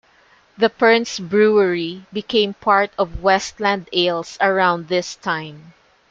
The 0.57 0.67
Pearn's 0.71 1.19
Brewery 1.19 2.05
became 2.11 2.55
part 2.55 2.89
of 2.97 3.21
Westland 3.21 3.87
Ales 3.93 4.35
around 4.41 4.87
this 4.87 5.15
time. 5.15 5.75